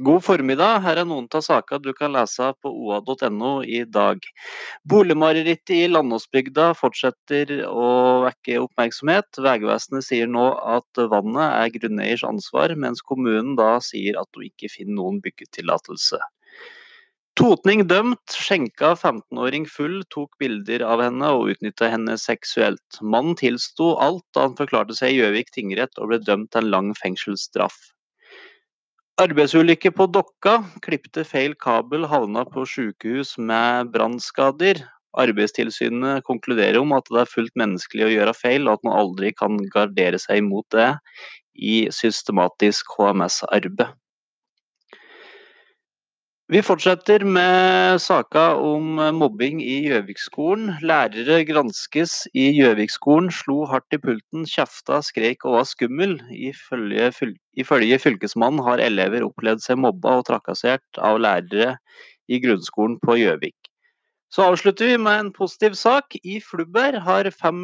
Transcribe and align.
God 0.00 0.22
formiddag. 0.24 0.78
Her 0.80 1.02
er 1.02 1.08
noen 1.08 1.26
av 1.36 1.42
sakene 1.44 1.84
du 1.84 1.90
kan 1.96 2.14
lese 2.14 2.46
på 2.64 2.70
oa.no 2.72 3.50
i 3.68 3.82
dag. 3.84 4.22
Boligmarerittet 4.88 5.74
i 5.76 5.90
Landåsbygda 5.90 6.70
fortsetter 6.78 7.52
å 7.68 7.90
vekke 8.24 8.62
oppmerksomhet. 8.62 9.42
Vegvesenet 9.44 10.06
sier 10.06 10.30
nå 10.30 10.46
at 10.76 11.02
vannet 11.12 11.44
er 11.44 11.74
grunneiers 11.76 12.24
ansvar, 12.24 12.72
mens 12.80 13.04
kommunen 13.04 13.58
da 13.60 13.74
sier 13.84 14.16
at 14.22 14.30
hun 14.32 14.48
ikke 14.48 14.72
finner 14.72 15.02
noen 15.02 15.20
byggetillatelse. 15.26 16.22
Totning 17.36 17.84
dømt, 17.88 18.32
skjenka 18.32 18.94
15-åring 18.96 19.68
full, 19.68 20.00
tok 20.08 20.32
bilder 20.40 20.82
av 20.88 21.04
henne 21.04 21.28
og 21.36 21.52
utnytta 21.52 21.92
henne 21.92 22.16
seksuelt. 22.20 23.02
Mannen 23.04 23.36
tilsto 23.36 23.92
alt 24.00 24.24
da 24.32 24.48
han 24.48 24.56
forklarte 24.56 24.96
seg 24.96 25.12
i 25.12 25.20
Gjøvik 25.20 25.52
tingrett 25.52 26.00
og 26.00 26.14
ble 26.14 26.24
dømt 26.24 26.54
til 26.54 26.64
en 26.64 26.76
lang 26.78 26.94
fengselsstraff. 27.04 27.90
Arbeidsulykke 29.20 29.90
på 29.92 30.06
Dokka. 30.08 30.52
Klipte 30.80 31.26
feil 31.28 31.52
kabel, 31.60 32.06
havna 32.08 32.46
på 32.48 32.62
sykehus 32.64 33.34
med 33.36 33.90
brannskader. 33.92 34.80
Arbeidstilsynet 35.20 36.24
konkluderer 36.24 36.78
om 36.80 36.94
at 36.96 37.10
det 37.12 37.20
er 37.20 37.28
fullt 37.28 37.52
menneskelig 37.60 38.06
å 38.06 38.12
gjøre 38.14 38.34
feil, 38.38 38.64
og 38.64 38.78
at 38.78 38.86
man 38.88 38.96
aldri 38.96 39.34
kan 39.36 39.58
gardere 39.74 40.16
seg 40.22 40.40
mot 40.46 40.64
det 40.72 40.88
i 41.52 41.82
systematisk 41.92 42.94
HMS-arbeid. 42.96 43.92
Vi 46.50 46.58
fortsetter 46.66 47.22
med 47.22 48.00
saka 48.02 48.56
om 48.58 48.96
mobbing 49.14 49.60
i 49.62 49.76
Gjøvikskolen. 49.84 50.80
Lærere 50.82 51.44
granskes 51.46 52.24
i 52.34 52.48
Gjøvikskolen, 52.56 53.28
slo 53.30 53.68
hardt 53.70 53.94
i 53.94 54.00
pulten, 54.02 54.42
kjefta, 54.50 54.98
skrek 55.06 55.46
og 55.46 55.60
var 55.60 55.68
skummel. 55.70 56.16
Ifølge, 56.34 57.12
ifølge 57.54 58.00
fylkesmannen 58.02 58.64
har 58.66 58.82
elever 58.82 59.28
opplevd 59.28 59.62
seg 59.62 59.78
mobba 59.78 60.16
og 60.18 60.26
trakassert 60.26 60.98
av 60.98 61.20
lærere 61.22 61.76
i 62.26 62.42
grunnskolen 62.42 62.98
på 63.04 63.20
Gjøvik. 63.20 63.70
Så 64.34 64.48
avslutter 64.50 64.90
vi 64.90 64.98
med 64.98 65.20
en 65.20 65.32
positiv 65.36 65.78
sak. 65.78 66.18
I 66.26 66.40
Flubber 66.42 66.98
har 67.06 67.30
fem, 67.30 67.62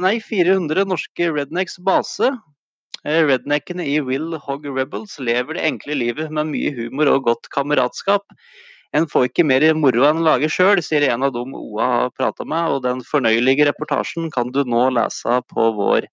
nei, 0.00 0.16
400 0.24 0.88
norske 0.88 1.28
rednecks 1.36 1.76
base. 1.84 2.32
Eh, 3.04 3.24
redneckene 3.26 3.84
i 3.90 3.96
Will 4.00 4.36
Hog 4.38 4.66
Rebels 4.66 5.16
lever 5.18 5.58
det 5.58 5.64
enkle 5.66 5.96
livet 5.98 6.30
med 6.30 6.52
mye 6.52 6.70
humor 6.76 7.10
og 7.10 7.24
godt 7.26 7.48
kameratskap. 7.54 8.22
En 8.94 9.08
får 9.10 9.30
ikke 9.30 9.46
mer 9.48 9.64
moro 9.74 10.04
enn 10.06 10.20
å 10.20 10.26
lage 10.26 10.50
sjøl, 10.52 10.78
sier 10.84 11.08
en 11.08 11.24
av 11.26 11.32
dem 11.34 11.56
OA 11.56 11.88
har 11.94 12.12
prata 12.14 12.46
med, 12.46 12.76
og 12.76 12.84
den 12.84 13.00
fornøyelige 13.08 13.66
reportasjen 13.70 14.28
kan 14.34 14.52
du 14.54 14.60
nå 14.68 14.84
lese 14.94 15.40
på 15.50 15.70
vår 15.78 16.06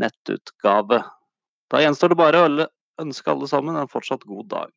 nettutgave. 0.00 1.02
Da 1.72 1.82
gjenstår 1.82 2.14
det 2.14 2.20
bare 2.22 2.46
å 2.46 2.68
ønske 3.02 3.34
alle 3.34 3.50
sammen 3.50 3.76
en 3.76 3.90
fortsatt 3.90 4.24
god 4.28 4.48
dag. 4.54 4.72